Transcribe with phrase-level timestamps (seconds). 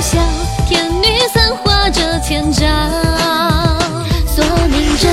[0.00, 0.18] 笑，
[0.68, 2.66] 天女散花这千招。
[4.26, 5.12] 锁命针，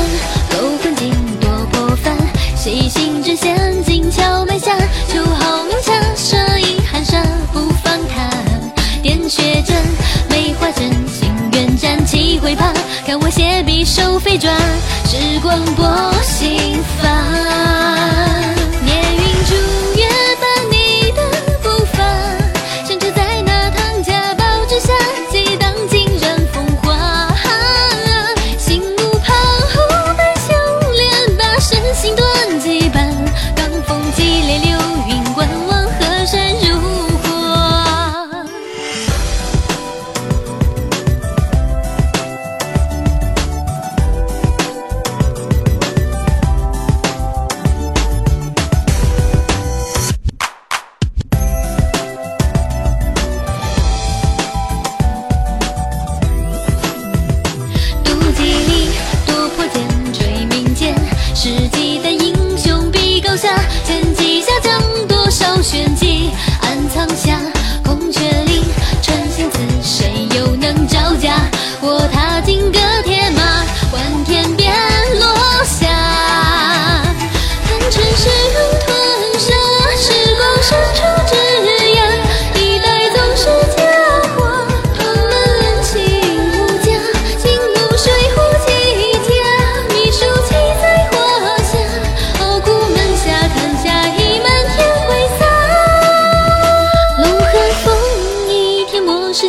[0.52, 2.16] 勾魂经多破烦，
[2.55, 4.78] 细心阵陷阱桥埋下，
[5.11, 8.30] 秋毫明下，射影寒山不放他。
[9.02, 9.75] 点穴针，
[10.30, 12.72] 梅花针，心愿斩气回怕，
[13.06, 14.56] 看我斜笔手飞转，
[15.06, 16.14] 时光波。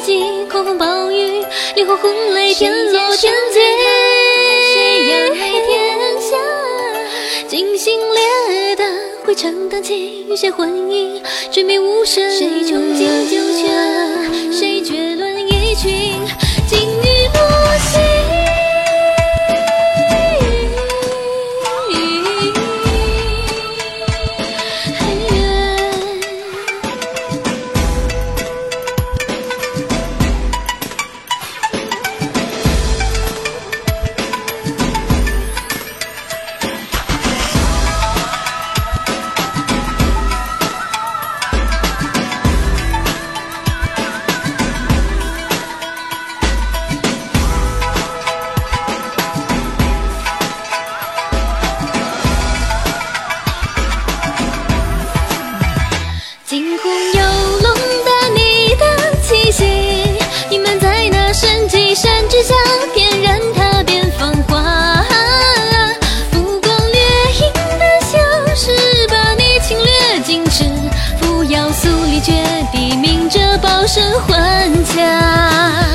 [0.07, 1.45] 击，狂风暴雨，
[1.75, 3.61] 烈火轰雷，天罗天劫，
[5.67, 6.37] 天下？
[7.49, 8.89] 惊心裂胆，
[9.25, 13.66] 会承担起一些魂姻，追命无声，谁穷尽九？
[73.87, 75.86] 声还家。